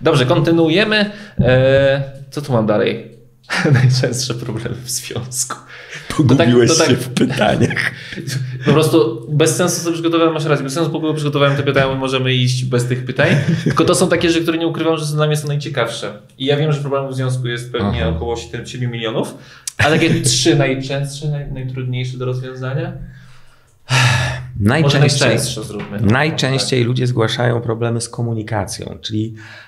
[0.00, 1.10] Dobrze, kontynuujemy.
[1.38, 3.18] Eee, co tu mam dalej?
[3.72, 5.56] Najczęstsze problemy w związku.
[6.16, 7.90] Pogubiłeś to tak, to tak, się w pytaniach.
[8.66, 12.34] Po prostu bez sensu sobie przygotowałem, masz rację, bez sensu po przygotowałem te pytania, możemy
[12.34, 13.28] iść bez tych pytań.
[13.64, 16.12] Tylko to są takie rzeczy, które nie ukrywam, że dla mnie są najciekawsze.
[16.38, 18.08] I ja wiem, że problemów w związku jest pewnie Aha.
[18.08, 19.34] około 7, 7 milionów,
[19.78, 22.92] a takie trzy najczęstsze, naj, najtrudniejsze do rozwiązania?
[24.60, 25.38] Najczęściej,
[26.00, 26.86] najczęściej tak.
[26.86, 29.67] ludzie zgłaszają problemy z komunikacją, czyli e,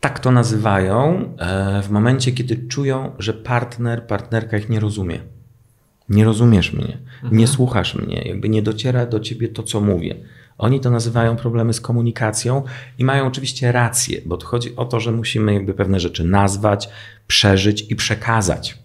[0.00, 5.20] tak to nazywają e, w momencie, kiedy czują, że partner, partnerka ich nie rozumie.
[6.08, 7.36] Nie rozumiesz mnie, mhm.
[7.36, 10.14] nie słuchasz mnie, jakby nie dociera do ciebie to, co mówię.
[10.58, 12.62] Oni to nazywają problemy z komunikacją
[12.98, 16.88] i mają oczywiście rację, bo to chodzi o to, że musimy jakby pewne rzeczy nazwać,
[17.26, 18.78] przeżyć i przekazać.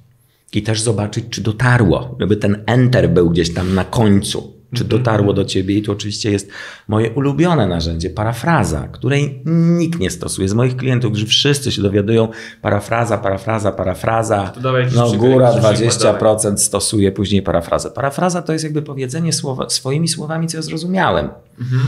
[0.53, 4.99] I też zobaczyć, czy dotarło, żeby ten enter był gdzieś tam na końcu czy mhm.
[4.99, 5.75] dotarło do ciebie.
[5.75, 6.49] I to oczywiście jest
[6.87, 10.49] moje ulubione narzędzie, parafraza, której nikt nie stosuje.
[10.49, 12.27] Z moich klientów, którzy wszyscy się dowiadują,
[12.61, 14.53] parafraza, parafraza, parafraza.
[14.95, 17.91] No góra 20% stosuje później parafrazę.
[17.91, 21.29] Parafraza to jest jakby powiedzenie słowa, swoimi słowami, co ja zrozumiałem.
[21.59, 21.81] Mhm.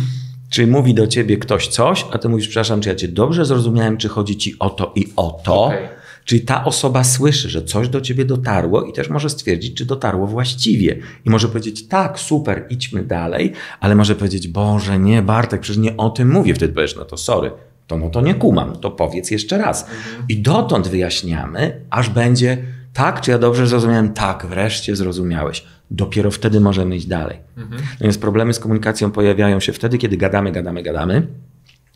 [0.49, 3.97] Czyli mówi do ciebie ktoś coś, a ty mówisz, przepraszam, czy ja cię dobrze zrozumiałem,
[3.97, 5.63] czy chodzi ci o to i o to.
[5.63, 6.00] Okay.
[6.25, 10.27] Czyli ta osoba słyszy, że coś do ciebie dotarło i też może stwierdzić, czy dotarło
[10.27, 10.97] właściwie.
[11.25, 15.97] I może powiedzieć, tak, super, idźmy dalej, ale może powiedzieć, Boże, nie, Bartek, przecież nie
[15.97, 16.55] o tym mówię.
[16.55, 17.51] Wtedy powiesz, no to sorry,
[17.87, 19.83] to no to nie kumam, to powiedz jeszcze raz.
[19.83, 20.25] Mhm.
[20.29, 22.57] I dotąd wyjaśniamy, aż będzie,
[22.93, 24.13] tak, czy ja dobrze zrozumiałem?
[24.13, 25.65] Tak, wreszcie zrozumiałeś.
[25.91, 27.37] Dopiero wtedy możemy iść dalej.
[27.57, 27.81] Mhm.
[27.91, 31.27] Natomiast problemy z komunikacją pojawiają się wtedy, kiedy gadamy, gadamy, gadamy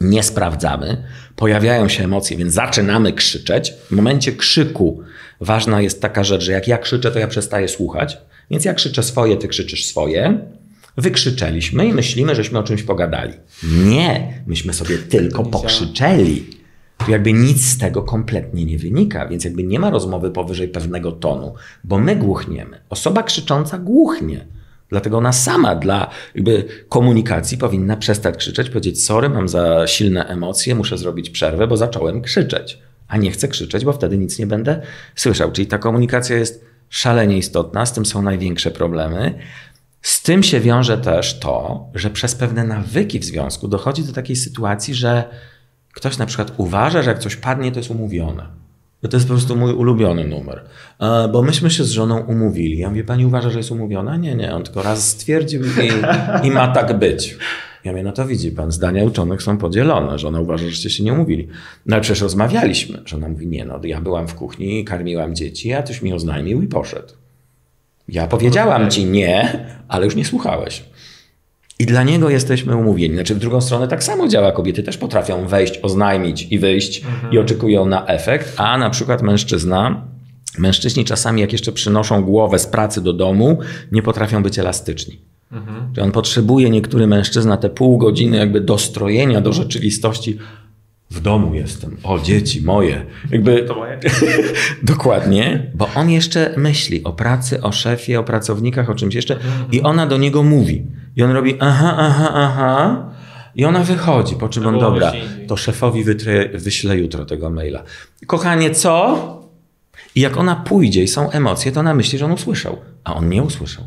[0.01, 1.03] nie sprawdzamy,
[1.35, 3.73] pojawiają się emocje, więc zaczynamy krzyczeć.
[3.87, 5.01] W momencie krzyku
[5.41, 8.17] ważna jest taka rzecz, że jak ja krzyczę, to ja przestaję słuchać.
[8.51, 10.39] Więc ja krzyczę swoje, ty krzyczysz swoje.
[10.97, 13.33] Wykrzyczeliśmy i myślimy, żeśmy o czymś pogadali.
[13.63, 16.45] Nie, myśmy sobie tylko pokrzyczeli.
[16.97, 21.11] Tu jakby nic z tego kompletnie nie wynika, więc jakby nie ma rozmowy powyżej pewnego
[21.11, 22.81] tonu, bo my głuchniemy.
[22.89, 24.45] Osoba krzycząca głuchnie.
[24.95, 30.75] Dlatego ona sama dla jakby komunikacji powinna przestać krzyczeć, powiedzieć: Sorry, mam za silne emocje,
[30.75, 32.79] muszę zrobić przerwę, bo zacząłem krzyczeć.
[33.07, 34.81] A nie chcę krzyczeć, bo wtedy nic nie będę
[35.15, 35.51] słyszał.
[35.51, 39.39] Czyli ta komunikacja jest szalenie istotna, z tym są największe problemy.
[40.01, 44.35] Z tym się wiąże też to, że przez pewne nawyki w związku dochodzi do takiej
[44.35, 45.23] sytuacji, że
[45.93, 48.64] ktoś na przykład uważa, że jak coś padnie, to jest umówione.
[49.09, 50.61] To jest po prostu mój ulubiony numer.
[50.99, 52.77] E, bo myśmy się z żoną umówili.
[52.77, 54.17] Ja mówię, pani uważa, że jest umówiona?
[54.17, 54.55] Nie, nie.
[54.55, 57.37] On tylko raz stwierdził i, i ma tak być.
[57.83, 60.19] Ja mówię, no to widzi pan, zdania uczonych są podzielone.
[60.19, 61.47] Żona uważa, żeście się nie umówili.
[61.85, 63.01] No ale przecież rozmawialiśmy.
[63.05, 66.67] Żona mówi, nie no, ja byłam w kuchni, karmiłam dzieci, a tyś mi oznajmił i
[66.67, 67.13] poszedł.
[68.07, 70.83] Ja powiedziałam ci nie, ale już nie słuchałeś.
[71.79, 73.15] I dla niego jesteśmy umówieni.
[73.15, 74.51] Znaczy, w drugą stronę tak samo działa.
[74.51, 77.33] Kobiety też potrafią wejść, oznajmić i wyjść mhm.
[77.33, 80.07] i oczekują na efekt, a na przykład mężczyzna,
[80.57, 83.59] mężczyźni czasami, jak jeszcze przynoszą głowę z pracy do domu,
[83.91, 85.19] nie potrafią być elastyczni.
[85.51, 85.93] Mhm.
[86.01, 90.37] on potrzebuje, niektóry mężczyzna, te pół godziny jakby dostrojenia do rzeczywistości.
[91.11, 93.05] W domu jestem, o dzieci moje.
[93.31, 93.99] Jakby, to moje.
[94.83, 99.71] Dokładnie, bo on jeszcze myśli o pracy, o szefie, o pracownikach, o czymś jeszcze mhm.
[99.71, 100.85] i ona do niego mówi.
[101.15, 103.05] I on robi aha, aha, aha.
[103.55, 105.11] I ona wychodzi, po czym on, dobra,
[105.47, 107.83] to szefowi wytrę, wyślę jutro tego maila.
[108.27, 109.17] Kochanie, co?
[110.15, 113.29] I jak ona pójdzie i są emocje, to ona myśli, że on usłyszał, a on
[113.29, 113.83] nie usłyszał.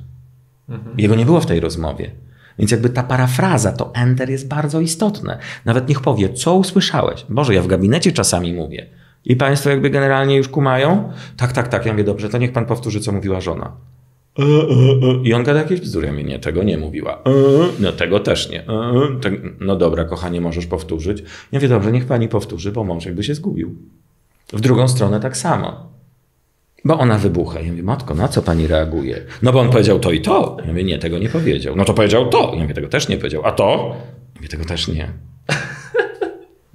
[0.68, 1.00] Mhm.
[1.00, 2.10] Jego nie było w tej rozmowie.
[2.58, 5.38] Więc jakby ta parafraza, to enter jest bardzo istotne.
[5.64, 7.26] Nawet niech powie, co usłyszałeś.
[7.28, 8.86] Boże, ja w gabinecie czasami mówię.
[9.24, 11.12] I państwo jakby generalnie już kumają?
[11.36, 11.86] Tak, tak, tak.
[11.86, 13.72] Ja mówię, dobrze, to niech pan powtórzy, co mówiła żona.
[14.38, 15.22] E, e, e.
[15.24, 16.06] I on gada jakieś bzdury.
[16.06, 17.22] Ja mówię, nie, tego nie mówiła.
[17.80, 18.64] No tego też nie.
[19.60, 21.20] No dobra, kochanie, możesz powtórzyć.
[21.20, 23.74] Ja mówię, dobrze, niech pani powtórzy, bo mąż jakby się zgubił.
[24.52, 25.98] W drugą stronę tak samo.
[26.84, 27.60] Bo ona wybucha.
[27.60, 29.20] Ja mówię, matko, na co pani reaguje?
[29.42, 30.56] No bo on powiedział to i to.
[30.60, 31.76] Ja mówię, nie, tego nie powiedział.
[31.76, 32.52] No to powiedział to.
[32.54, 33.42] Ja mówię, tego też nie powiedział.
[33.44, 33.96] A to?
[34.34, 35.12] Ja mówię, tego też nie.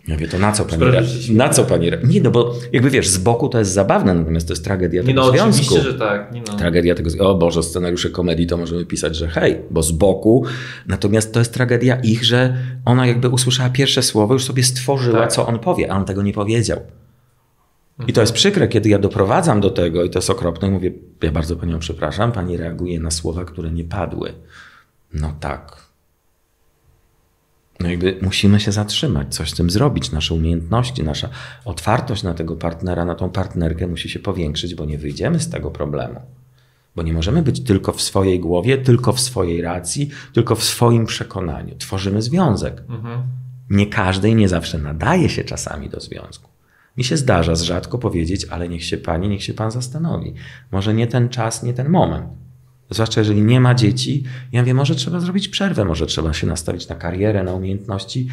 [0.07, 1.33] Ja mówię, to na co pani reaguje?
[1.33, 2.13] Na co pani reaguje?
[2.13, 5.21] Nie, no bo jakby wiesz, z boku to jest zabawne, natomiast to jest tragedia tego
[5.21, 5.61] no, związku.
[5.65, 6.31] Oczywiście, że tak.
[6.31, 6.57] Nie no.
[6.57, 10.45] Tragedia tego O Boże, scenariusze komedii to możemy pisać, że hej, bo z boku.
[10.87, 15.31] Natomiast to jest tragedia ich, że ona jakby usłyszała pierwsze słowo, już sobie stworzyła, tak.
[15.31, 16.79] co on powie, a on tego nie powiedział.
[18.07, 20.91] I to jest przykre, kiedy ja doprowadzam do tego, i to jest okropne, i mówię,
[21.21, 24.33] ja bardzo panią przepraszam, pani reaguje na słowa, które nie padły.
[25.13, 25.92] No tak.
[27.83, 30.11] No jakby musimy się zatrzymać, coś z tym zrobić.
[30.11, 31.29] Nasze umiejętności, nasza
[31.65, 35.71] otwartość na tego partnera, na tą partnerkę musi się powiększyć, bo nie wyjdziemy z tego
[35.71, 36.21] problemu.
[36.95, 41.05] Bo nie możemy być tylko w swojej głowie, tylko w swojej racji, tylko w swoim
[41.05, 41.75] przekonaniu.
[41.77, 42.83] Tworzymy związek.
[42.89, 43.23] Mhm.
[43.69, 46.49] Nie każdy i nie zawsze nadaje się czasami do związku.
[46.97, 50.33] Mi się zdarza z rzadko powiedzieć, ale niech się pani, niech się pan zastanowi.
[50.71, 52.25] Może nie ten czas, nie ten moment.
[52.89, 56.87] Zwłaszcza jeżeli nie ma dzieci, ja mówię, może trzeba zrobić przerwę, może trzeba się nastawić
[56.87, 58.27] na karierę, na umiejętności.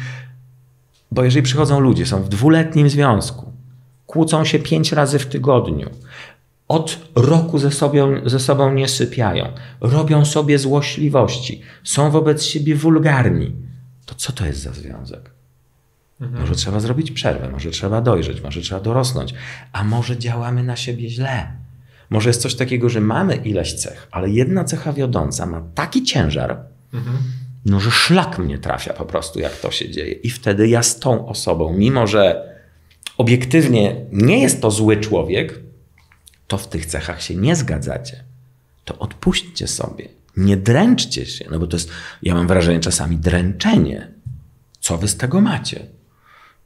[1.11, 3.53] Bo jeżeli przychodzą ludzie, są w dwuletnim związku,
[4.05, 5.89] kłócą się pięć razy w tygodniu,
[6.67, 13.55] od roku ze sobą, ze sobą nie sypiają, robią sobie złośliwości, są wobec siebie wulgarni,
[14.05, 15.31] to co to jest za związek?
[16.21, 16.41] Mhm.
[16.41, 19.33] Może trzeba zrobić przerwę, może trzeba dojrzeć, może trzeba dorosnąć,
[19.73, 21.51] a może działamy na siebie źle.
[22.11, 26.57] Może jest coś takiego, że mamy ileś cech, ale jedna cecha wiodąca ma taki ciężar,
[26.93, 27.17] mhm.
[27.65, 30.13] no że szlak mnie trafia po prostu, jak to się dzieje.
[30.13, 32.51] I wtedy ja z tą osobą, mimo że
[33.17, 35.59] obiektywnie nie jest to zły człowiek,
[36.47, 38.23] to w tych cechach się nie zgadzacie.
[38.85, 40.07] To odpuśćcie sobie.
[40.37, 41.89] Nie dręczcie się, no bo to jest,
[42.21, 44.11] ja mam wrażenie czasami dręczenie.
[44.79, 45.85] Co wy z tego macie?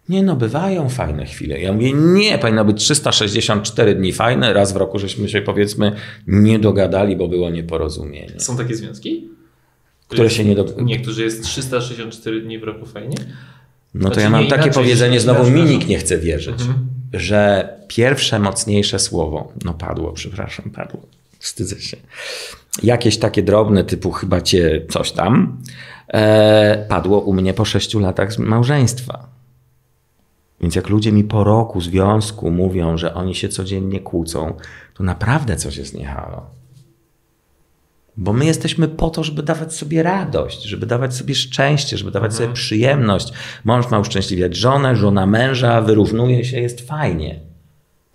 [0.09, 1.59] Nie no, bywają fajne chwile.
[1.59, 5.91] Ja mówię, nie, powinno być 364 dni fajne, raz w roku żeśmy się powiedzmy
[6.27, 8.39] nie dogadali, bo było nieporozumienie.
[8.39, 9.29] Są takie związki?
[10.07, 10.85] Które się nie dogadali.
[10.85, 13.17] Niektórzy jest 364 dni w roku fajnie?
[13.93, 16.87] No to znaczy, ja mam takie powiedzenie, znowu mi nikt nie chce wierzyć, mhm.
[17.13, 21.01] że pierwsze mocniejsze słowo, no padło, przepraszam, padło,
[21.39, 21.97] wstydzę się,
[22.83, 25.57] jakieś takie drobne typu chyba cię coś tam,
[26.07, 29.34] e, padło u mnie po sześciu latach małżeństwa.
[30.61, 34.53] Więc jak ludzie mi po roku związku mówią, że oni się codziennie kłócą,
[34.93, 36.45] to naprawdę coś jest niehalo.
[38.17, 42.31] Bo my jesteśmy po to, żeby dawać sobie radość, żeby dawać sobie szczęście, żeby dawać
[42.31, 42.43] mhm.
[42.43, 43.33] sobie przyjemność.
[43.63, 47.39] Mąż ma uszczęśliwiać żonę, żona męża, wyrównuje się, jest fajnie.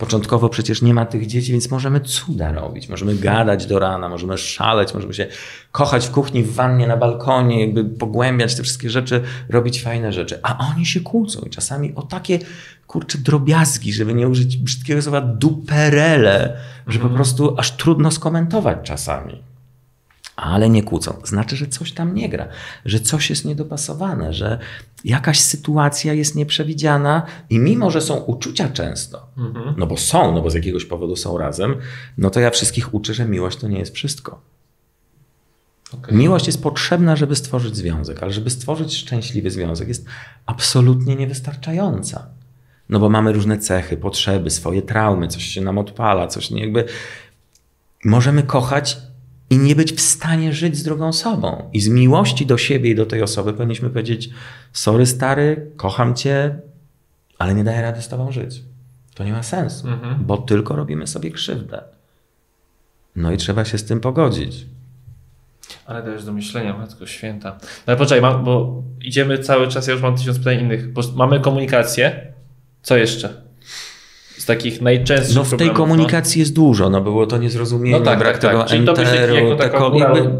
[0.00, 2.88] Początkowo przecież nie ma tych dzieci, więc możemy cuda robić.
[2.88, 5.26] Możemy gadać do rana, możemy szaleć, możemy się
[5.72, 10.38] kochać w kuchni, w wannie, na balkonie, jakby pogłębiać te wszystkie rzeczy, robić fajne rzeczy.
[10.42, 12.38] A oni się kłócą i czasami o takie
[12.86, 16.56] kurcze drobiazgi, żeby nie użyć brzydkiego słowa duperele,
[16.86, 17.14] że po mhm.
[17.14, 19.49] prostu aż trudno skomentować czasami
[20.40, 21.14] ale nie kłócą.
[21.24, 22.48] Znaczy, że coś tam nie gra,
[22.84, 24.58] że coś jest niedopasowane, że
[25.04, 29.74] jakaś sytuacja jest nieprzewidziana i mimo, że są uczucia często, mhm.
[29.78, 31.76] no bo są, no bo z jakiegoś powodu są razem,
[32.18, 34.40] no to ja wszystkich uczę, że miłość to nie jest wszystko.
[35.92, 36.14] Okay.
[36.14, 40.06] Miłość jest potrzebna, żeby stworzyć związek, ale żeby stworzyć szczęśliwy związek jest
[40.46, 42.26] absolutnie niewystarczająca.
[42.88, 46.84] No bo mamy różne cechy, potrzeby, swoje traumy, coś się nam odpala, coś nie jakby.
[48.04, 48.98] Możemy kochać
[49.50, 51.70] i nie być w stanie żyć z drugą osobą.
[51.72, 54.30] I z miłości do siebie i do tej osoby powinniśmy powiedzieć:
[54.72, 56.58] Sorry, stary, kocham cię,
[57.38, 58.62] ale nie daję rady z tobą żyć.
[59.14, 60.24] To nie ma sensu, mhm.
[60.24, 61.82] bo tylko robimy sobie krzywdę.
[63.16, 64.66] No i trzeba się z tym pogodzić.
[65.86, 67.50] Ale dajesz do myślenia, Matko Święta.
[67.60, 70.84] No ale poczekaj, mam, bo idziemy cały czas, ja już mam tysiąc pytań innych.
[71.14, 72.32] Mamy komunikację.
[72.82, 73.49] Co jeszcze?
[74.40, 75.74] Z takich najczęstszych No w tej no.
[75.74, 76.42] komunikacji no?
[76.42, 78.68] jest dużo, no było to niezrozumienie, no tak, brak tak, tak.
[78.70, 79.04] tego tak.
[79.04, 80.30] enteru, tego, jakby,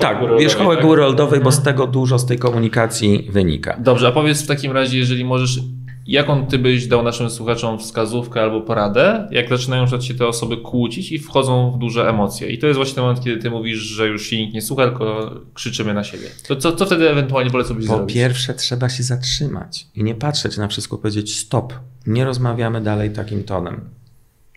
[0.00, 1.74] tak, wierzchołek góry lodowej, bo z mhm.
[1.74, 3.76] tego dużo z tej komunikacji wynika.
[3.80, 5.60] Dobrze, a powiedz w takim razie, jeżeli możesz
[6.06, 11.12] Jaką ty byś dał naszym słuchaczom wskazówkę albo poradę, jak zaczynają się te osoby kłócić
[11.12, 12.50] i wchodzą w duże emocje?
[12.50, 14.84] I to jest właśnie ten moment, kiedy ty mówisz, że już się nikt nie słucha,
[14.86, 16.26] tylko krzyczymy na siebie.
[16.48, 18.14] To co, co wtedy ewentualnie polecałbyś po zrobić?
[18.14, 21.74] Po pierwsze trzeba się zatrzymać i nie patrzeć na wszystko, powiedzieć stop,
[22.06, 23.80] nie rozmawiamy dalej takim tonem.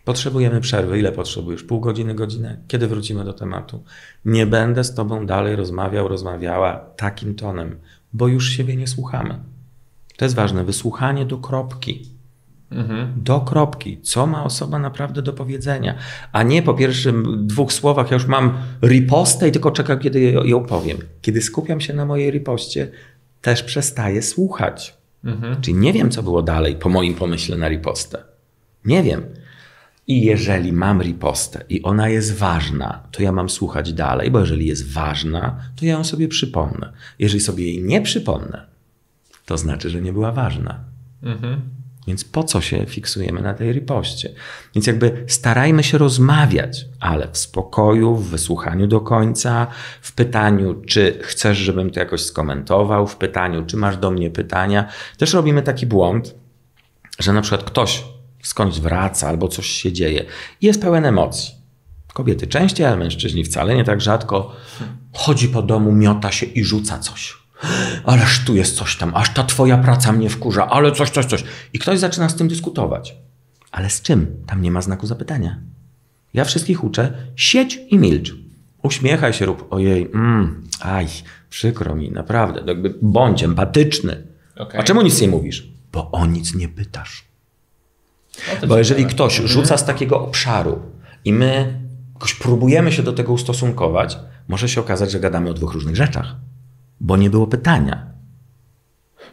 [0.05, 0.99] Potrzebujemy przerwy.
[0.99, 1.63] Ile potrzebujesz?
[1.63, 2.57] Pół godziny, godzinę?
[2.67, 3.83] Kiedy wrócimy do tematu?
[4.25, 7.79] Nie będę z tobą dalej rozmawiał, rozmawiała takim tonem,
[8.13, 9.39] bo już siebie nie słuchamy.
[10.19, 12.09] To jest ważne, wysłuchanie do kropki.
[12.71, 13.13] Mhm.
[13.17, 15.95] Do kropki, co ma osoba naprawdę do powiedzenia,
[16.31, 20.63] a nie po pierwszym dwóch słowach, ja już mam ripostę i tylko czekam, kiedy ją
[20.65, 20.97] powiem.
[21.21, 22.91] Kiedy skupiam się na mojej ripoście,
[23.41, 24.97] też przestaję słuchać.
[25.23, 25.61] Mhm.
[25.61, 28.23] Czyli nie wiem, co było dalej po moim pomyśle na ripostę.
[28.85, 29.23] Nie wiem.
[30.07, 34.65] I jeżeli mam ripostę i ona jest ważna, to ja mam słuchać dalej, bo jeżeli
[34.65, 36.93] jest ważna, to ja ją sobie przypomnę.
[37.19, 38.78] Jeżeli sobie jej nie przypomnę,
[39.49, 40.79] to znaczy, że nie była ważna.
[41.23, 41.61] Mhm.
[42.07, 44.33] Więc po co się fiksujemy na tej ripoście?
[44.75, 49.67] Więc jakby starajmy się rozmawiać, ale w spokoju, w wysłuchaniu do końca,
[50.01, 54.89] w pytaniu, czy chcesz, żebym to jakoś skomentował, w pytaniu, czy masz do mnie pytania.
[55.17, 56.35] Też robimy taki błąd,
[57.19, 58.03] że na przykład ktoś
[58.43, 60.25] skądś wraca albo coś się dzieje
[60.61, 61.55] i jest pełen emocji.
[62.13, 64.55] Kobiety częściej, ale mężczyźni wcale nie tak rzadko.
[65.13, 67.38] Chodzi po domu, miota się i rzuca coś
[68.05, 71.43] ależ tu jest coś tam, aż ta twoja praca mnie wkurza, ale coś, coś, coś.
[71.73, 73.15] I ktoś zaczyna z tym dyskutować.
[73.71, 74.43] Ale z czym?
[74.47, 75.59] Tam nie ma znaku zapytania.
[76.33, 78.35] Ja wszystkich uczę, siedź i milcz.
[78.83, 81.07] Uśmiechaj się, rób, ojej, mm, aj,
[81.49, 84.23] przykro mi, naprawdę, jakby bądź empatyczny.
[84.77, 85.69] A czemu nic nie mówisz?
[85.91, 87.23] Bo o nic nie pytasz.
[88.61, 90.81] No Bo jeżeli ktoś rzuca z takiego obszaru
[91.25, 91.79] i my
[92.13, 96.35] jakoś próbujemy się do tego ustosunkować, może się okazać, że gadamy o dwóch różnych rzeczach,
[96.99, 98.09] bo nie było pytania.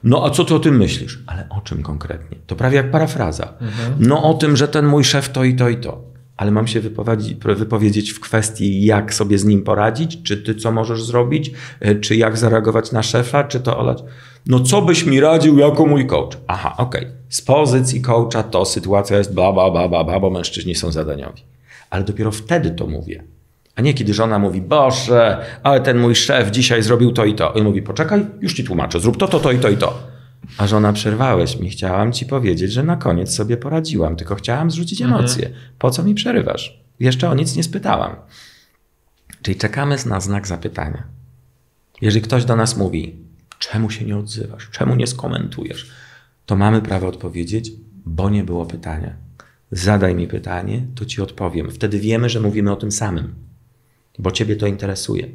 [0.04, 1.22] No a co ty o tym myślisz?
[1.26, 2.38] Ale o czym konkretnie?
[2.46, 3.52] To prawie jak parafraza.
[3.98, 6.02] No o tym, że ten mój szef to i to i to.
[6.36, 6.80] Ale mam się
[7.56, 12.16] wypowiedzieć w kwestii, jak sobie z nim poradzić, czy ty co możesz zrobić, e, czy
[12.16, 14.02] jak zareagować na szefa, czy to olać.
[14.46, 16.38] No co byś mi radził jako mój coach?
[16.46, 17.04] Aha, okej.
[17.04, 17.16] Okay.
[17.28, 21.42] Z pozycji coacha to sytuacja jest bla, bla, bla, bla, bla, bo mężczyźni są zadaniowi.
[21.90, 23.24] Ale dopiero wtedy to mówię.
[23.76, 27.52] A nie kiedy żona mówi, Boże, ale ten mój szef dzisiaj zrobił to i to.
[27.52, 30.02] I on mówi, poczekaj, już ci tłumaczę, zrób to, to, to i to i to.
[30.58, 35.02] A żona, przerwałeś mi, chciałam ci powiedzieć, że na koniec sobie poradziłam, tylko chciałam zrzucić
[35.02, 35.20] mhm.
[35.20, 35.50] emocje.
[35.78, 36.82] Po co mi przerywasz?
[37.00, 38.16] Jeszcze o nic nie spytałam.
[39.42, 41.02] Czyli czekamy na znak zapytania.
[42.00, 43.16] Jeżeli ktoś do nas mówi,
[43.58, 45.90] czemu się nie odzywasz, czemu nie skomentujesz,
[46.46, 47.72] to mamy prawo odpowiedzieć,
[48.06, 49.14] bo nie było pytania.
[49.70, 51.70] Zadaj mi pytanie, to ci odpowiem.
[51.70, 53.34] Wtedy wiemy, że mówimy o tym samym,
[54.18, 55.28] bo ciebie to interesuje.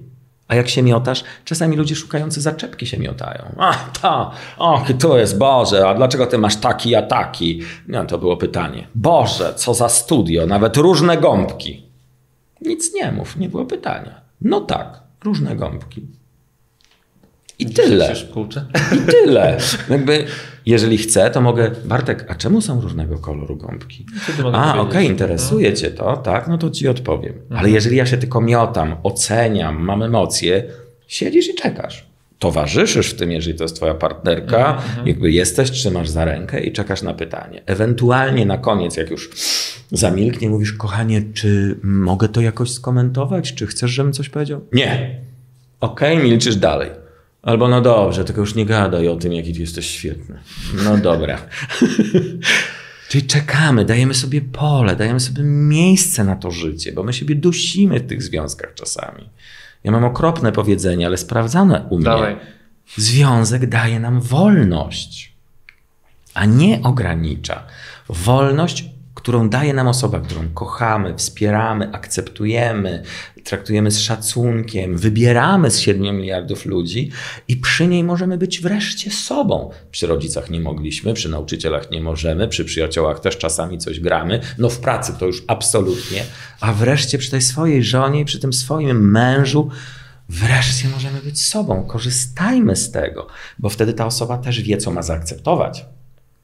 [0.47, 3.55] A jak się miotasz, czasami ludzie szukający zaczepki się miotają.
[3.57, 7.61] A, ta, o, to jest Boże, a dlaczego ty masz taki, a taki?
[7.87, 8.87] No, to było pytanie.
[8.95, 11.85] Boże, co za studio, nawet różne gąbki.
[12.61, 14.21] Nic nie mów, nie było pytania.
[14.41, 16.07] No tak, różne gąbki.
[17.59, 18.15] I tyle.
[18.93, 19.57] I tyle.
[19.89, 20.25] Jakby,
[20.65, 21.71] jeżeli chcę, to mogę.
[21.85, 24.05] Bartek, a czemu są różnego koloru gąbki?
[24.53, 25.75] A, okej, okay, interesuje no.
[25.75, 26.47] cię to, tak?
[26.47, 27.33] No to ci odpowiem.
[27.33, 27.59] Mhm.
[27.59, 30.63] Ale jeżeli ja się tylko miotam, oceniam, mam emocje,
[31.07, 32.11] siedzisz i czekasz.
[32.39, 35.07] Towarzyszysz w tym, jeżeli to jest twoja partnerka, mhm, mhm.
[35.07, 37.61] jakby jesteś, trzymasz za rękę i czekasz na pytanie.
[37.65, 39.29] Ewentualnie na koniec, jak już
[39.91, 43.53] zamilknie, mówisz, kochanie, czy mogę to jakoś skomentować?
[43.53, 44.61] Czy chcesz, żebym coś powiedział?
[44.73, 45.19] Nie.
[45.79, 46.89] Okej, okay, milczysz dalej.
[47.41, 50.39] Albo no dobrze, tylko już nie gadaj o tym, jaki ty jesteś świetny.
[50.83, 51.37] No dobra.
[53.09, 57.99] Czyli czekamy, dajemy sobie pole, dajemy sobie miejsce na to życie, bo my siebie dusimy
[57.99, 59.29] w tych związkach czasami.
[59.83, 62.05] Ja mam okropne powiedzenie, ale sprawdzane u mnie.
[62.05, 62.35] Dawaj.
[62.97, 65.33] Związek daje nam wolność,
[66.33, 67.63] a nie ogranicza.
[68.09, 68.85] Wolność
[69.21, 73.03] którą daje nam osoba, którą kochamy, wspieramy, akceptujemy,
[73.43, 77.11] traktujemy z szacunkiem, wybieramy z 7 miliardów ludzi
[77.47, 79.69] i przy niej możemy być wreszcie sobą.
[79.91, 84.69] Przy rodzicach nie mogliśmy, przy nauczycielach nie możemy, przy przyjaciołach też czasami coś gramy, no
[84.69, 86.23] w pracy to już absolutnie,
[86.61, 89.69] a wreszcie przy tej swojej żonie, przy tym swoim mężu,
[90.29, 91.83] wreszcie możemy być sobą.
[91.83, 93.27] Korzystajmy z tego,
[93.59, 95.85] bo wtedy ta osoba też wie, co ma zaakceptować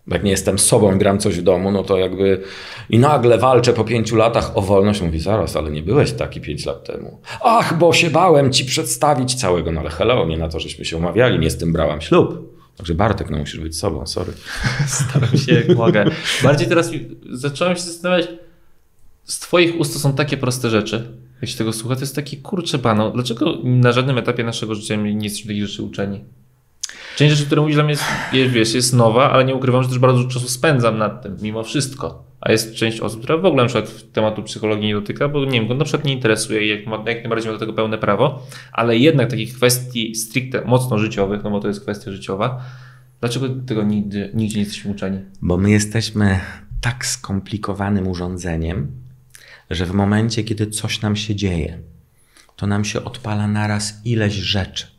[0.07, 2.43] jak nie jestem sobą, gram coś w domu, no to jakby
[2.89, 5.01] i nagle walczę po pięciu latach o wolność.
[5.01, 7.21] Mówi, zaraz, ale nie byłeś taki pięć lat temu.
[7.41, 9.71] Ach, bo się bałem ci przedstawić całego.
[9.71, 12.57] No ale hello, nie na to, żeśmy się umawiali, nie z tym brałem ślub.
[12.77, 14.33] Także Bartek, no musisz być sobą, sorry.
[14.87, 16.05] Staram się jak mogę.
[16.43, 16.91] Bardziej teraz
[17.31, 18.27] zacząłem się zastanawiać,
[19.23, 21.11] z twoich ust to są takie proste rzeczy.
[21.41, 23.11] Jak się tego słucha, to jest taki kurczę pano.
[23.11, 26.23] Dlaczego na żadnym etapie naszego życia nie jesteśmy takich rzeczy uczeni?
[27.17, 27.95] Część rzeczy, które mówisz dla mnie
[28.33, 31.37] jest, wiesz, jest nowa, ale nie ukrywam, że też bardzo dużo czasu spędzam nad tym,
[31.41, 32.23] mimo wszystko.
[32.41, 35.51] A jest część osób, która w ogóle na przykład tematu psychologii nie dotyka, bo nie
[35.51, 38.43] wiem, go na przykład nie interesuje i jak, jak najbardziej ma do tego pełne prawo,
[38.71, 42.61] ale jednak takich kwestii stricte mocno życiowych, no bo to jest kwestia życiowa,
[43.19, 45.19] dlaczego tego nigdy, nigdzie nie jesteśmy uczeni?
[45.41, 46.39] Bo my jesteśmy
[46.81, 48.91] tak skomplikowanym urządzeniem,
[49.69, 51.79] że w momencie, kiedy coś nam się dzieje,
[52.55, 54.96] to nam się odpala naraz ileś rzeczy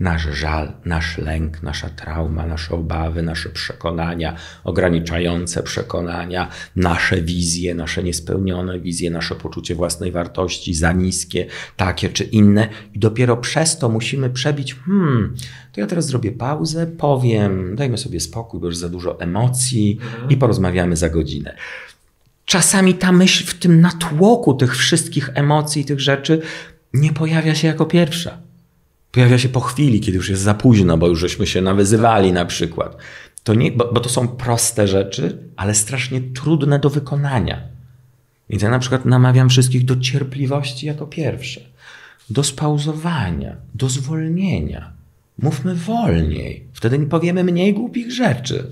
[0.00, 8.02] nasz żal, nasz lęk, nasza trauma, nasze obawy, nasze przekonania, ograniczające przekonania, nasze wizje, nasze
[8.02, 12.68] niespełnione wizje, nasze poczucie własnej wartości za niskie, takie czy inne.
[12.94, 15.34] I dopiero przez to musimy przebić, hmm,
[15.72, 20.30] to ja teraz zrobię pauzę, powiem, dajmy sobie spokój, bo już za dużo emocji mhm.
[20.30, 21.56] i porozmawiamy za godzinę.
[22.44, 26.42] Czasami ta myśl w tym natłoku tych wszystkich emocji, tych rzeczy
[26.94, 28.49] nie pojawia się jako pierwsza
[29.12, 32.44] pojawia się po chwili, kiedy już jest za późno, bo już żeśmy się nawyzywali na
[32.44, 32.96] przykład.
[33.44, 37.62] To nie, bo, bo to są proste rzeczy, ale strasznie trudne do wykonania.
[38.50, 41.60] Więc ja na przykład namawiam wszystkich do cierpliwości jako pierwsze,
[42.30, 44.92] do spauzowania, do zwolnienia.
[45.38, 48.66] Mówmy wolniej, wtedy nie powiemy mniej głupich rzeczy.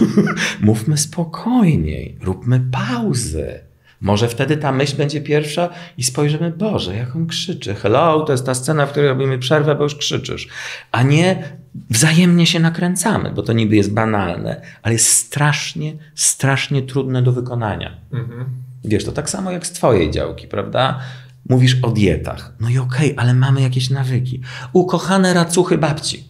[0.60, 3.60] Mówmy spokojniej, róbmy pauzy.
[4.00, 7.74] Może wtedy ta myśl będzie pierwsza i spojrzymy, Boże, jak on krzyczy.
[7.74, 10.48] Hello, to jest ta scena, w której robimy przerwę, bo już krzyczysz.
[10.92, 11.56] A nie
[11.90, 17.96] wzajemnie się nakręcamy, bo to niby jest banalne, ale jest strasznie, strasznie trudne do wykonania.
[18.12, 18.44] Mhm.
[18.84, 21.00] Wiesz, to tak samo jak z twojej działki, prawda?
[21.48, 22.52] Mówisz o dietach.
[22.60, 24.40] No i okej, okay, ale mamy jakieś nawyki.
[24.72, 26.28] Ukochane racuchy babci.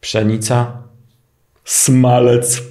[0.00, 0.72] Pszenica,
[1.64, 2.62] smalec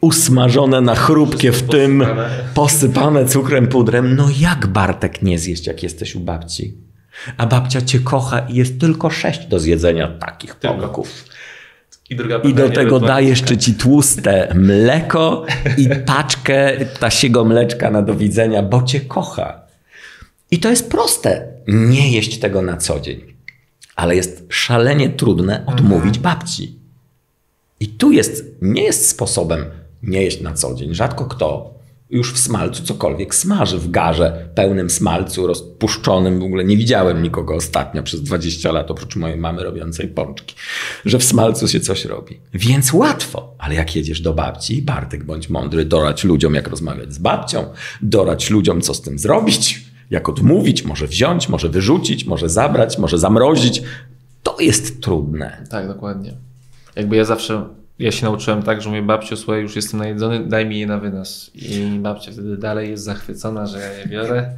[0.00, 2.04] usmażone na chrupkie w tym,
[2.54, 4.16] posypane cukrem, pudrem.
[4.16, 6.74] No jak Bartek nie zjeść, jak jesteś u babci?
[7.36, 11.24] A babcia cię kocha i jest tylko sześć do zjedzenia takich pąków.
[12.10, 12.16] I,
[12.48, 15.46] I, do tego daje jeszcze ci tłuste mleko
[15.78, 19.60] i paczkę tasiego mleczka na do widzenia, bo cię kocha.
[20.50, 21.48] I to jest proste.
[21.68, 23.20] Nie jeść tego na co dzień.
[23.96, 26.22] Ale jest szalenie trudne odmówić mhm.
[26.22, 26.78] babci.
[27.80, 29.64] I tu jest, nie jest sposobem
[30.02, 30.94] nie jeść na co dzień.
[30.94, 31.74] Rzadko kto
[32.12, 36.40] już w smalcu cokolwiek smaży w garze pełnym smalcu, rozpuszczonym.
[36.40, 40.54] W ogóle nie widziałem nikogo ostatnio przez 20 lat, oprócz mojej mamy robiącej pączki,
[41.04, 42.40] że w smalcu się coś robi.
[42.54, 47.18] Więc łatwo, ale jak jedziesz do babci, Bartek, bądź mądry, dorać ludziom, jak rozmawiać z
[47.18, 47.64] babcią,
[48.02, 53.18] dorać ludziom, co z tym zrobić, jak odmówić, może wziąć, może wyrzucić, może zabrać, może
[53.18, 53.82] zamrozić.
[54.42, 55.64] To jest trudne.
[55.70, 56.36] Tak, dokładnie.
[56.96, 57.68] Jakby ja zawsze
[57.98, 60.98] ja się nauczyłem tak, że mówię, babciu, słuchaj, już jestem najedzony, daj mi je na
[60.98, 61.50] wynos.
[61.54, 64.56] I babcia wtedy dalej jest zachwycona, że ja je biorę.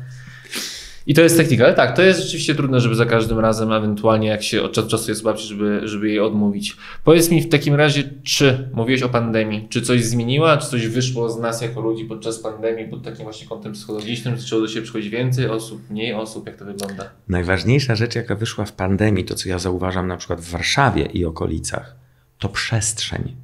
[1.07, 4.29] I to jest technika, ale tak, to jest rzeczywiście trudne, żeby za każdym razem, ewentualnie
[4.29, 6.77] jak się od czasu jest babci, żeby, żeby jej odmówić.
[7.05, 11.31] Powiedz mi w takim razie, czy mówiłeś o pandemii, czy coś zmieniła, czy coś wyszło
[11.31, 15.11] z nas jako ludzi podczas pandemii, pod takim właśnie kątem psychologicznym, zaczęło do siebie przychodzić
[15.11, 17.11] więcej osób, mniej osób, jak to wygląda?
[17.29, 21.25] Najważniejsza rzecz, jaka wyszła w pandemii, to co ja zauważam na przykład w Warszawie i
[21.25, 22.04] okolicach,
[22.39, 23.35] to przestrzeń.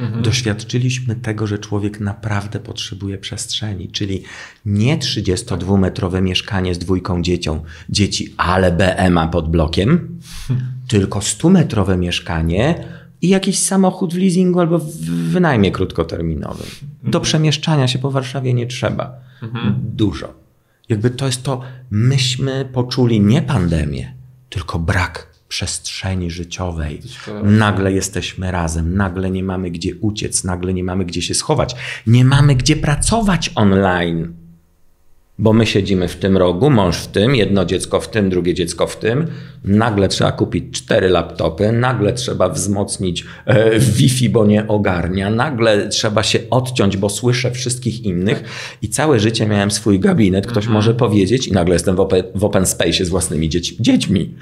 [0.00, 0.22] Mhm.
[0.22, 4.22] Doświadczyliśmy tego, że człowiek naprawdę potrzebuje przestrzeni, czyli
[4.66, 10.66] nie 32-metrowe mieszkanie z dwójką dziecią, dzieci, ale BMA pod blokiem, hmm.
[10.88, 12.84] tylko 100-metrowe mieszkanie
[13.22, 16.66] i jakiś samochód w leasingu albo w wynajmie krótkoterminowym.
[17.02, 17.24] Do mhm.
[17.24, 19.12] przemieszczania się po Warszawie nie trzeba.
[19.42, 19.74] Mhm.
[19.78, 20.34] Dużo.
[20.88, 24.14] Jakby to jest to, myśmy poczuli nie pandemię,
[24.50, 27.00] tylko brak przestrzeni życiowej.
[27.42, 32.24] Nagle jesteśmy razem, nagle nie mamy gdzie uciec, nagle nie mamy gdzie się schować, nie
[32.24, 34.41] mamy gdzie pracować online
[35.38, 38.86] bo my siedzimy w tym rogu, mąż w tym, jedno dziecko w tym, drugie dziecko
[38.86, 39.26] w tym.
[39.64, 46.22] Nagle trzeba kupić cztery laptopy, nagle trzeba wzmocnić e, Wi-Fi, bo nie ogarnia, nagle trzeba
[46.22, 48.44] się odciąć, bo słyszę wszystkich innych
[48.82, 50.74] i całe życie miałem swój gabinet, ktoś mhm.
[50.74, 53.48] może powiedzieć i nagle jestem w open, w open space z własnymi
[53.80, 54.34] dziećmi.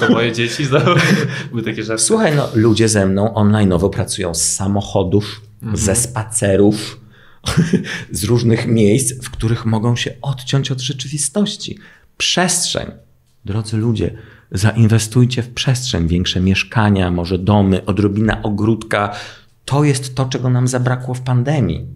[0.00, 0.64] To moje dzieci
[1.50, 2.04] były takie żarty.
[2.04, 5.76] Słuchaj, no ludzie ze mną online'owo pracują z samochodów, mhm.
[5.76, 6.99] ze spacerów,
[8.10, 11.78] z różnych miejsc, w których mogą się odciąć od rzeczywistości.
[12.16, 12.86] Przestrzeń.
[13.44, 14.18] Drodzy ludzie,
[14.52, 19.14] zainwestujcie w przestrzeń, większe mieszkania, może domy, odrobina ogródka.
[19.64, 21.86] To jest to, czego nam zabrakło w pandemii.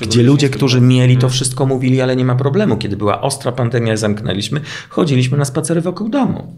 [0.00, 2.76] Gdzie ludzie, którzy mieli to wszystko, mówili, ale nie ma problemu.
[2.76, 6.56] Kiedy była ostra pandemia, zamknęliśmy, chodziliśmy na spacery wokół domu.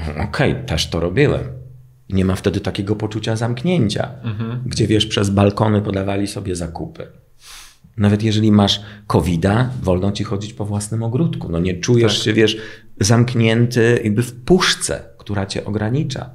[0.00, 1.55] Okej, okay, też to robiłem.
[2.10, 4.62] Nie ma wtedy takiego poczucia zamknięcia, mhm.
[4.66, 7.06] gdzie wiesz, przez balkony podawali sobie zakupy.
[7.96, 9.46] Nawet jeżeli masz covid
[9.82, 11.48] wolno ci chodzić po własnym ogródku.
[11.48, 12.24] No nie czujesz tak.
[12.24, 12.56] się, wiesz,
[13.00, 16.30] zamknięty jakby w puszce, która cię ogranicza.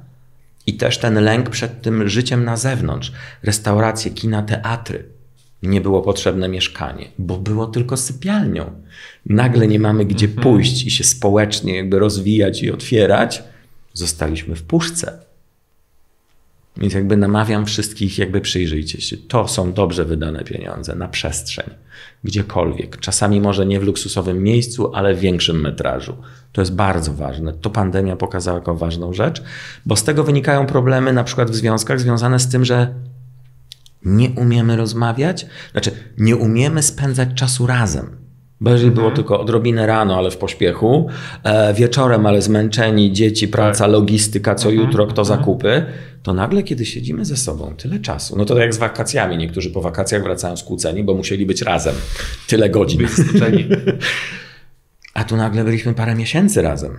[0.66, 3.12] I też ten lęk przed tym życiem na zewnątrz.
[3.42, 5.04] Restauracje, kina, teatry.
[5.62, 8.70] Nie było potrzebne mieszkanie, bo było tylko sypialnią.
[9.26, 10.42] Nagle nie mamy gdzie mhm.
[10.42, 13.42] pójść i się społecznie jakby rozwijać i otwierać.
[13.92, 15.31] Zostaliśmy w puszce.
[16.76, 19.16] Więc jakby namawiam wszystkich, jakby przyjrzyjcie się.
[19.16, 21.70] To są dobrze wydane pieniądze na przestrzeń,
[22.24, 23.00] gdziekolwiek.
[23.00, 26.16] Czasami może nie w luksusowym miejscu, ale w większym metrażu.
[26.52, 27.52] To jest bardzo ważne.
[27.52, 29.42] To pandemia pokazała jako ważną rzecz,
[29.86, 32.94] bo z tego wynikają problemy na przykład w związkach związane z tym, że
[34.04, 38.21] nie umiemy rozmawiać, znaczy nie umiemy spędzać czasu razem.
[38.62, 39.16] Bo jeżeli było mhm.
[39.16, 41.08] tylko odrobinę rano, ale w pośpiechu,
[41.44, 43.92] e, wieczorem, ale zmęczeni, dzieci, praca, tak.
[43.92, 44.86] logistyka, co mhm.
[44.86, 45.38] jutro, kto mhm.
[45.38, 45.84] zakupy,
[46.22, 49.70] to nagle, kiedy siedzimy ze sobą tyle czasu, no to tak jak z wakacjami, niektórzy
[49.70, 51.94] po wakacjach wracają skłóceni, bo musieli być razem
[52.46, 53.06] tyle godzin.
[55.14, 56.96] A tu nagle byliśmy parę miesięcy razem.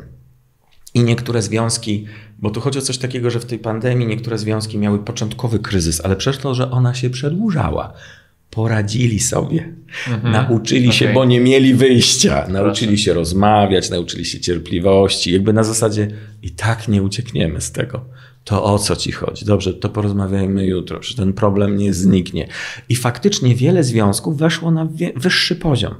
[0.93, 2.05] I niektóre związki,
[2.39, 6.01] bo tu chodzi o coś takiego, że w tej pandemii niektóre związki miały początkowy kryzys,
[6.05, 7.93] ale przez to, że ona się przedłużała,
[8.53, 9.73] poradzili sobie.
[10.07, 10.33] Mhm.
[10.33, 10.97] Nauczyli okay.
[10.97, 12.47] się, bo nie mieli wyjścia.
[12.49, 15.33] Nauczyli się rozmawiać, nauczyli się cierpliwości.
[15.33, 16.07] Jakby na zasadzie
[16.41, 18.05] i tak nie uciekniemy z tego.
[18.43, 19.45] To o co ci chodzi?
[19.45, 22.47] Dobrze, to porozmawiajmy jutro, że ten problem nie zniknie.
[22.89, 25.95] I faktycznie wiele związków weszło na wyższy poziom.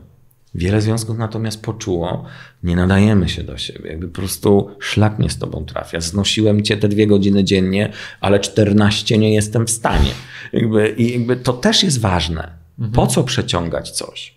[0.56, 2.26] Wiele związków natomiast poczuło,
[2.64, 3.90] nie nadajemy się do siebie.
[3.90, 6.02] Jakby po prostu szlak mnie z tobą trafia.
[6.02, 10.12] Znosiłem cię te dwie godziny dziennie, ale 14 nie jestem w stanie.
[10.54, 12.52] Jakby, I jakby to też jest ważne.
[12.80, 12.92] Mhm.
[12.92, 14.34] Po co przeciągać coś?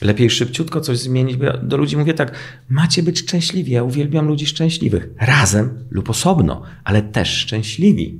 [0.00, 1.36] Lepiej szybciutko coś zmienić.
[1.36, 2.34] Bo ja do ludzi mówię tak,
[2.68, 3.72] macie być szczęśliwi.
[3.72, 5.08] Ja uwielbiam ludzi szczęśliwych.
[5.20, 8.18] Razem lub osobno, ale też szczęśliwi.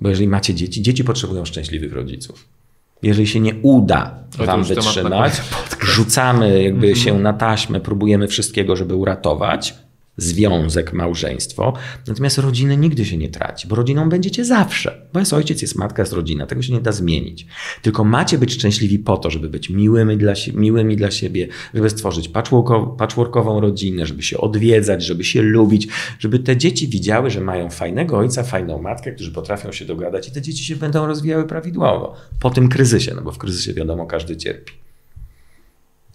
[0.00, 2.53] Bo jeżeli macie dzieci, dzieci potrzebują szczęśliwych rodziców.
[3.02, 5.32] Jeżeli się nie uda wam wytrzymać,
[5.80, 9.74] rzucamy jakby się na taśmę, próbujemy wszystkiego, żeby uratować
[10.16, 11.72] związek, małżeństwo.
[12.06, 15.06] Natomiast rodziny nigdy się nie traci, bo rodziną będziecie zawsze.
[15.12, 16.46] Bo jest ojciec, jest matka, jest rodzina.
[16.46, 17.46] Tego się nie da zmienić.
[17.82, 22.28] Tylko macie być szczęśliwi po to, żeby być miłymi dla, miłymi dla siebie, żeby stworzyć
[22.28, 27.70] patchworko- patchworkową rodzinę, żeby się odwiedzać, żeby się lubić, żeby te dzieci widziały, że mają
[27.70, 32.14] fajnego ojca, fajną matkę, którzy potrafią się dogadać i te dzieci się będą rozwijały prawidłowo.
[32.40, 34.83] Po tym kryzysie, no bo w kryzysie wiadomo, każdy cierpi.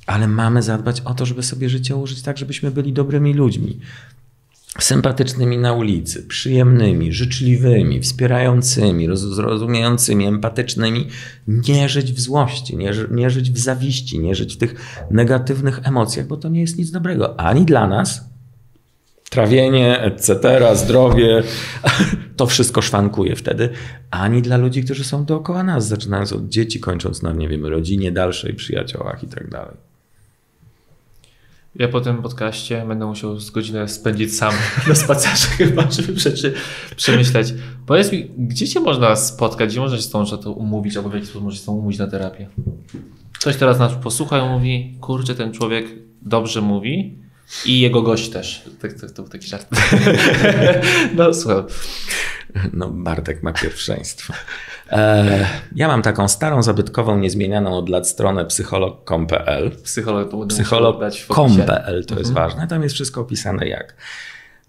[0.09, 3.79] Ale mamy zadbać o to, żeby sobie życie ułożyć tak, żebyśmy byli dobrymi ludźmi.
[4.79, 11.07] Sympatycznymi na ulicy, przyjemnymi, życzliwymi, wspierającymi, roz- zrozumiejącymi, empatycznymi.
[11.47, 16.27] Nie żyć w złości, nie, nie żyć w zawiści, nie żyć w tych negatywnych emocjach,
[16.27, 18.29] bo to nie jest nic dobrego ani dla nas,
[19.29, 20.39] trawienie, etc.,
[20.75, 21.43] zdrowie,
[22.37, 23.69] to wszystko szwankuje wtedy,
[24.11, 28.11] ani dla ludzi, którzy są dookoła nas, zaczynając od dzieci, kończąc na, nie wiem, rodzinie
[28.11, 29.88] dalszej, przyjaciołach i tak dalej.
[31.75, 34.53] Ja po tym podcaście będę musiał z godzinę spędzić sam
[34.87, 36.53] na spacerze chyba, żeby rzeczy
[36.95, 37.53] przemyśleć.
[37.85, 41.13] Powiedz mi, gdzie cię można spotkać, gdzie można się z tą to umówić, albo w
[41.13, 42.49] jaki sposób można się z tą umówić na terapię?
[43.39, 45.85] Ktoś teraz nas posłucha i mówi, kurczę, ten człowiek
[46.21, 47.17] dobrze mówi
[47.65, 48.63] i jego gość też.
[48.81, 49.67] Tak, tak, to był taki żart.
[51.17, 51.63] no słucham.
[52.73, 54.33] No, Bartek ma pierwszeństwo.
[54.91, 59.71] E, ja mam taką starą, zabytkową, niezmienianą od lat stronę psycholog.com.pl.
[59.83, 60.45] Psycholog to.
[60.45, 62.67] Psycholog.com.pl to jest ważne.
[62.67, 63.95] Tam jest wszystko opisane jak.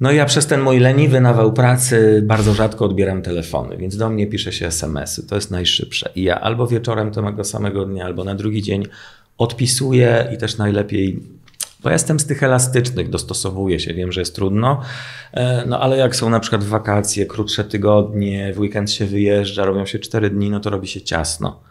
[0.01, 4.27] No ja przez ten mój leniwy nawał pracy bardzo rzadko odbieram telefony, więc do mnie
[4.27, 5.27] pisze się SMS-y.
[5.27, 6.11] To jest najszybsze.
[6.15, 8.87] I ja albo wieczorem tego samego dnia, albo na drugi dzień
[9.39, 11.23] odpisuję i też najlepiej
[11.83, 14.83] bo ja jestem z tych elastycznych, dostosowuję się, wiem, że jest trudno,
[15.33, 19.87] e, no ale jak są na przykład wakacje, krótsze tygodnie, w weekend się wyjeżdża, robią
[19.87, 21.63] się cztery dni, no to robi się ciasno.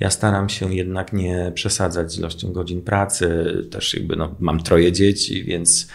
[0.00, 4.92] Ja staram się jednak nie przesadzać z ilością godzin pracy, też jakby no, mam troje
[4.92, 5.88] dzieci, więc,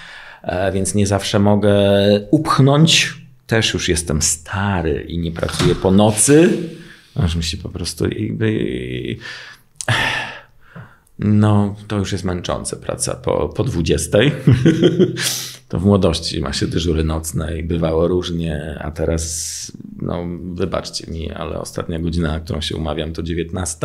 [0.43, 1.73] e, więc nie zawsze mogę
[2.31, 3.13] upchnąć.
[3.47, 6.49] Też już jestem stary i nie pracuję po nocy,
[7.15, 8.49] aż mi się po prostu jakby
[11.19, 14.17] no, to już jest męczące praca po, po 20.
[15.69, 21.31] to w młodości ma się dyżury nocne i bywało różnie, a teraz, no, wybaczcie mi,
[21.31, 23.77] ale ostatnia godzina, na którą się umawiam, to 19.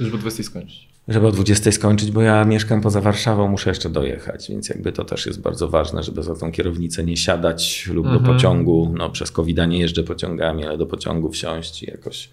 [0.00, 0.88] Żeby o 20 skończyć.
[1.08, 5.04] Żeby o 20 skończyć, bo ja mieszkam poza Warszawą, muszę jeszcze dojechać, więc jakby to
[5.04, 8.94] też jest bardzo ważne, żeby za tą kierownicę nie siadać lub do pociągu.
[8.96, 12.30] No, przez covid nie jeżdżę pociągami, ale do pociągu wsiąść i jakoś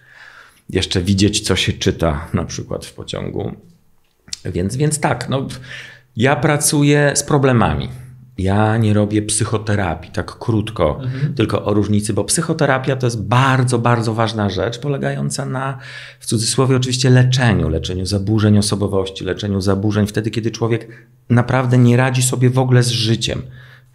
[0.70, 3.52] jeszcze widzieć, co się czyta na przykład w pociągu.
[4.46, 5.48] Więc, więc tak, no,
[6.16, 7.90] ja pracuję z problemami.
[8.38, 11.00] Ja nie robię psychoterapii, tak krótko,
[11.36, 15.78] tylko o różnicy, bo psychoterapia to jest bardzo, bardzo ważna rzecz, polegająca na,
[16.20, 20.88] w cudzysłowie oczywiście, leczeniu, leczeniu zaburzeń osobowości, leczeniu zaburzeń wtedy, kiedy człowiek
[21.30, 23.42] naprawdę nie radzi sobie w ogóle z życiem.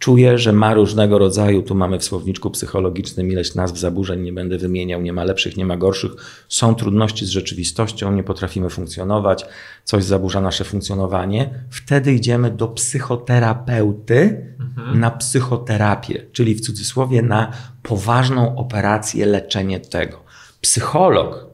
[0.03, 4.57] Czuje, że ma różnego rodzaju, tu mamy w słowniczku psychologicznym ileś nazw zaburzeń, nie będę
[4.57, 6.11] wymieniał, nie ma lepszych, nie ma gorszych.
[6.49, 9.45] Są trudności z rzeczywistością, nie potrafimy funkcjonować,
[9.83, 11.49] coś zaburza nasze funkcjonowanie.
[11.69, 14.45] Wtedy idziemy do psychoterapeuty
[14.93, 17.51] na psychoterapię, czyli w cudzysłowie na
[17.83, 20.23] poważną operację, leczenie tego.
[20.61, 21.53] Psycholog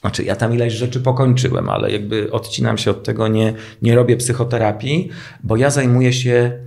[0.00, 4.16] znaczy, ja tam ileś rzeczy pokończyłem, ale jakby odcinam się od tego, nie, nie robię
[4.16, 5.10] psychoterapii,
[5.42, 6.64] bo ja zajmuję się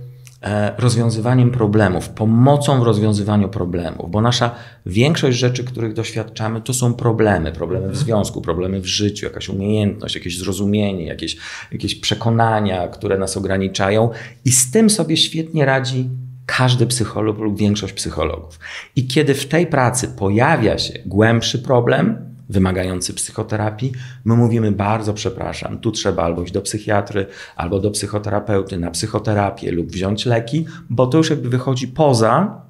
[0.78, 4.54] rozwiązywaniem problemów, pomocą w rozwiązywaniu problemów, bo nasza
[4.86, 7.52] większość rzeczy, których doświadczamy, to są problemy.
[7.52, 11.36] Problemy w związku, problemy w życiu, jakaś umiejętność, jakieś zrozumienie, jakieś,
[11.72, 14.10] jakieś przekonania, które nas ograniczają
[14.44, 16.10] i z tym sobie świetnie radzi
[16.46, 18.58] każdy psycholog lub większość psychologów.
[18.96, 23.92] I kiedy w tej pracy pojawia się głębszy problem, wymagający psychoterapii,
[24.24, 29.72] my mówimy bardzo przepraszam, tu trzeba albo iść do psychiatry, albo do psychoterapeuty na psychoterapię
[29.72, 32.62] lub wziąć leki, bo to już jakby wychodzi poza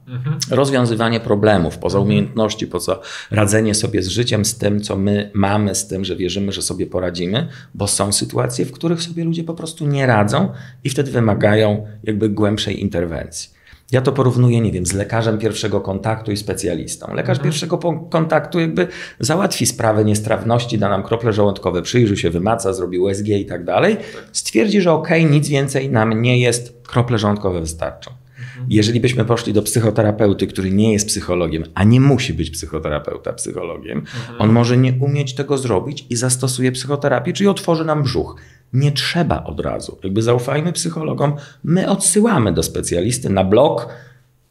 [0.50, 2.98] rozwiązywanie problemów, poza umiejętności, poza
[3.30, 6.86] radzenie sobie z życiem, z tym, co my mamy, z tym, że wierzymy, że sobie
[6.86, 10.52] poradzimy, bo są sytuacje, w których sobie ludzie po prostu nie radzą
[10.84, 13.57] i wtedy wymagają jakby głębszej interwencji.
[13.92, 17.14] Ja to porównuję, nie wiem, z lekarzem pierwszego kontaktu i specjalistą.
[17.14, 18.86] Lekarz pierwszego po- kontaktu jakby
[19.20, 23.96] załatwi sprawę niestrawności, da nam krople żołądkowe, przyjrzy się, wymaca, zrobi USG i tak dalej.
[24.32, 28.10] Stwierdzi, że okej, nic więcej nam nie jest, krople żołądkowe wystarczą.
[28.68, 34.02] Jeżeli byśmy poszli do psychoterapeuty, który nie jest psychologiem, a nie musi być psychoterapeuta psychologiem,
[34.38, 38.36] on może nie umieć tego zrobić i zastosuje psychoterapię, czyli otworzy nam brzuch.
[38.72, 39.98] Nie trzeba od razu.
[40.04, 43.88] Jakby zaufajmy psychologom, my odsyłamy do specjalisty na blog,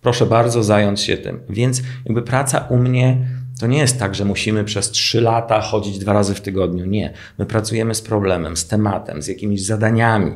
[0.01, 1.39] proszę bardzo zająć się tym.
[1.49, 3.17] Więc jakby praca u mnie
[3.59, 6.85] To nie jest tak, że musimy przez trzy lata chodzić dwa razy w tygodniu.
[6.85, 7.13] Nie.
[7.37, 10.31] My pracujemy z problemem, z tematem, z jakimiś zadaniami.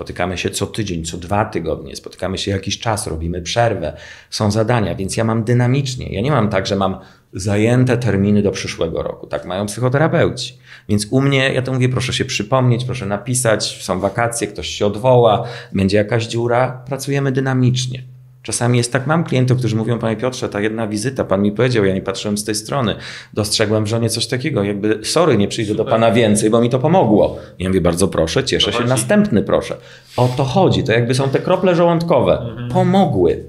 [0.00, 3.96] Spotykamy się co tydzień, co dwa tygodnie, spotykamy się jakiś czas, robimy przerwę,
[4.30, 6.14] są zadania, więc ja mam dynamicznie.
[6.14, 6.98] Ja nie mam tak, że mam
[7.32, 9.26] zajęte terminy do przyszłego roku.
[9.26, 10.58] Tak mają psychoterapeuci.
[10.88, 14.86] Więc u mnie, ja to mówię, proszę się przypomnieć, proszę napisać, są wakacje, ktoś się
[14.86, 16.84] odwoła, będzie jakaś dziura.
[16.86, 18.02] Pracujemy dynamicznie.
[18.50, 21.84] Czasami jest tak, mam klientów, którzy mówią, panie Piotrze, ta jedna wizyta, pan mi powiedział,
[21.84, 22.96] ja nie patrzyłem z tej strony,
[23.34, 25.86] dostrzegłem w żonie coś takiego, jakby, sorry, nie przyjdę Super.
[25.86, 27.38] do pana więcej, bo mi to pomogło.
[27.58, 29.76] Ja mówię, bardzo proszę, cieszę się, następny proszę.
[30.16, 32.38] O to chodzi, to jakby są te krople żołądkowe.
[32.40, 32.70] Mhm.
[32.70, 33.44] Pomogły.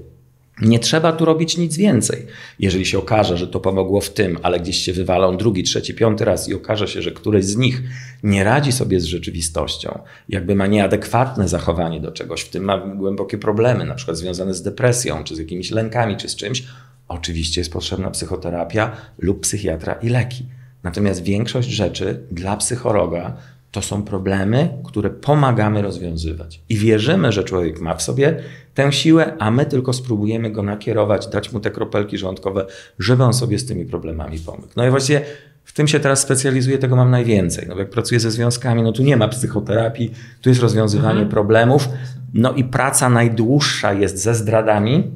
[0.60, 2.26] Nie trzeba tu robić nic więcej.
[2.58, 6.24] Jeżeli się okaże, że to pomogło w tym, ale gdzieś się wywalą drugi, trzeci, piąty
[6.24, 7.82] raz i okaże się, że któryś z nich
[8.22, 13.38] nie radzi sobie z rzeczywistością, jakby ma nieadekwatne zachowanie do czegoś, w tym ma głębokie
[13.38, 16.64] problemy, na przykład związane z depresją, czy z jakimiś lękami, czy z czymś,
[17.08, 20.46] oczywiście jest potrzebna psychoterapia lub psychiatra i leki.
[20.82, 23.36] Natomiast większość rzeczy dla psychologa
[23.72, 26.60] to są problemy, które pomagamy rozwiązywać.
[26.68, 28.42] I wierzymy, że człowiek ma w sobie
[28.74, 32.66] tę siłę, a my tylko spróbujemy go nakierować, dać mu te kropelki żołądkowe,
[32.98, 34.68] żeby on sobie z tymi problemami pomógł.
[34.76, 35.22] No i właściwie
[35.64, 37.66] w tym się teraz specjalizuję, tego mam najwięcej.
[37.68, 41.28] No jak pracuję ze związkami, no tu nie ma psychoterapii, tu jest rozwiązywanie mhm.
[41.28, 41.88] problemów.
[42.34, 45.10] No i praca najdłuższa jest ze zdradami,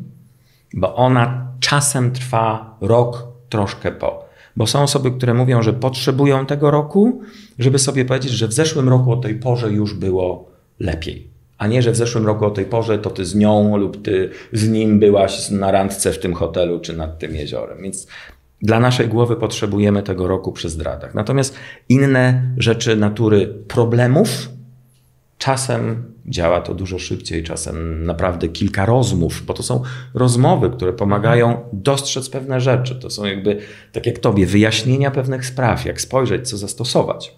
[0.74, 4.25] bo ona czasem trwa rok, troszkę po.
[4.56, 7.20] Bo są osoby, które mówią, że potrzebują tego roku,
[7.58, 11.30] żeby sobie powiedzieć, że w zeszłym roku o tej porze już było lepiej.
[11.58, 14.30] A nie, że w zeszłym roku o tej porze to ty z nią lub ty
[14.52, 17.82] z nim byłaś na randce w tym hotelu czy nad tym jeziorem.
[17.82, 18.06] Więc
[18.62, 21.14] dla naszej głowy potrzebujemy tego roku przy zdradach.
[21.14, 21.54] Natomiast
[21.88, 24.48] inne rzeczy natury problemów,
[25.46, 29.82] czasem działa to dużo szybciej, czasem naprawdę kilka rozmów, bo to są
[30.14, 32.94] rozmowy, które pomagają dostrzec pewne rzeczy.
[32.94, 33.59] To są jakby,
[33.92, 37.35] tak jak tobie, wyjaśnienia pewnych spraw, jak spojrzeć, co zastosować.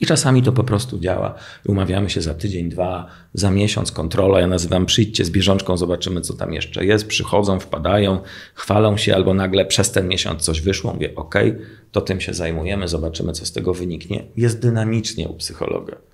[0.00, 1.34] I czasami to po prostu działa.
[1.66, 4.40] Umawiamy się za tydzień, dwa, za miesiąc, kontrola.
[4.40, 7.06] Ja nazywam przyjdźcie z bieżączką, zobaczymy, co tam jeszcze jest.
[7.06, 8.18] Przychodzą, wpadają,
[8.54, 10.94] chwalą się, albo nagle przez ten miesiąc coś wyszło.
[10.94, 11.34] Mówię, OK,
[11.92, 14.24] to tym się zajmujemy, zobaczymy, co z tego wyniknie.
[14.36, 16.07] Jest dynamicznie u psychologa.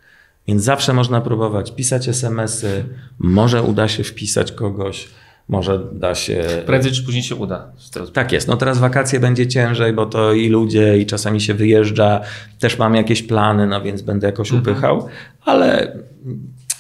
[0.48, 2.85] Więc zawsze można próbować pisać SMS-y,
[3.18, 5.09] może uda się wpisać kogoś
[5.48, 6.62] może da się.
[6.66, 7.72] Prędzej czy później się uda.
[8.12, 8.48] Tak jest.
[8.48, 12.20] No teraz wakacje będzie ciężej, bo to i ludzie, i czasami się wyjeżdża.
[12.59, 14.62] Też mam jakieś plany, no więc będę jakoś mhm.
[14.62, 15.09] upychał,
[15.44, 15.98] ale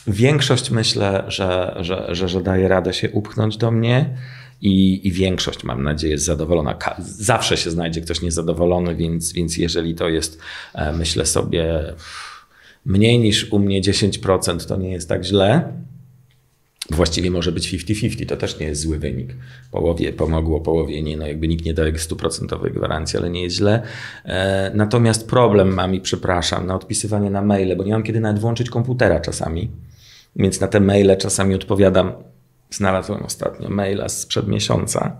[0.06, 4.16] większość myślę, że, że, że, że daje radę się upchnąć do mnie.
[4.60, 6.78] I, I, większość, mam nadzieję, jest zadowolona.
[6.98, 10.38] Zawsze się znajdzie ktoś niezadowolony, więc, więc jeżeli to jest,
[10.74, 11.94] e, myślę sobie,
[12.84, 15.72] mniej niż u mnie 10%, to nie jest tak źle.
[16.90, 19.36] Właściwie może być 50-50, to też nie jest zły wynik.
[19.70, 23.82] Połowie pomogło, połowie nie, no jakby nikt nie daje stuprocentowej gwarancji, ale nie jest źle.
[24.24, 28.38] E, natomiast problem mam i przepraszam na odpisywanie na maile, bo nie mam kiedy nawet
[28.38, 29.70] włączyć komputera czasami,
[30.36, 32.12] więc na te maile czasami odpowiadam.
[32.70, 35.16] Znalazłem ostatnio maila sprzed miesiąca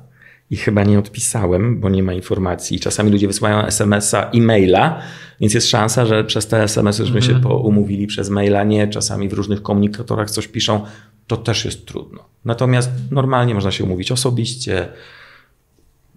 [0.51, 2.81] i chyba nie odpisałem, bo nie ma informacji.
[2.81, 5.01] Czasami ludzie wysyłają SMS-a i maila,
[5.41, 7.55] więc jest szansa, że przez te SMS-y, żeśmy się mhm.
[7.57, 8.89] umówili przez maila, nie.
[8.89, 10.81] Czasami w różnych komunikatorach coś piszą,
[11.27, 12.25] to też jest trudno.
[12.45, 14.89] Natomiast normalnie można się umówić osobiście,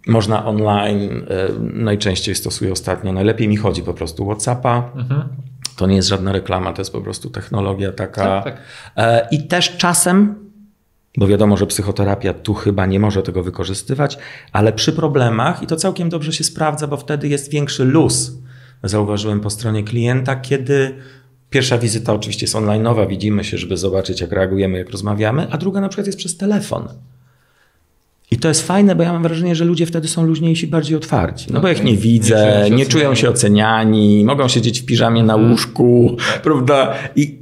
[0.07, 4.91] można online, e, najczęściej stosuję ostatnio, najlepiej mi chodzi po prostu WhatsAppa.
[4.95, 5.23] Mhm.
[5.75, 8.23] To nie jest żadna reklama, to jest po prostu technologia taka.
[8.23, 8.57] Tak, tak.
[8.95, 10.35] E, I też czasem,
[11.17, 14.17] bo wiadomo, że psychoterapia tu chyba nie może tego wykorzystywać,
[14.51, 18.31] ale przy problemach, i to całkiem dobrze się sprawdza, bo wtedy jest większy luz.
[18.83, 20.95] Zauważyłem po stronie klienta, kiedy
[21.49, 25.81] Pierwsza wizyta oczywiście jest online'owa, widzimy się, żeby zobaczyć, jak reagujemy, jak rozmawiamy, a druga
[25.81, 26.87] na przykład jest przez telefon.
[28.31, 31.47] I to jest fajne, bo ja mam wrażenie, że ludzie wtedy są luźniejsi, bardziej otwarci.
[31.53, 35.33] No bo jak nie widzę, nie, nie czują się oceniani, mogą siedzieć w piżamie na
[35.33, 35.51] mhm.
[35.51, 36.41] łóżku, tak.
[36.41, 36.93] prawda?
[37.15, 37.36] I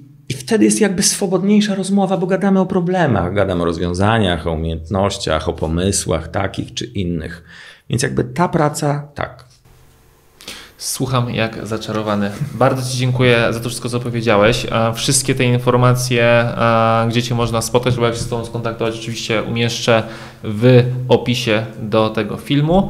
[0.45, 5.53] wtedy jest jakby swobodniejsza rozmowa, bo gadamy o problemach, gadamy o rozwiązaniach, o umiejętnościach, o
[5.53, 7.43] pomysłach takich czy innych.
[7.89, 9.45] Więc jakby ta praca, tak,
[10.77, 12.31] Słucham jak zaczarowany.
[12.53, 14.65] Bardzo Ci dziękuję za to wszystko, co powiedziałeś.
[14.95, 16.45] Wszystkie te informacje,
[17.09, 20.03] gdzie Cię można spotkać, lub jak się z Tobą skontaktować, oczywiście umieszczę
[20.43, 22.89] w opisie do tego filmu.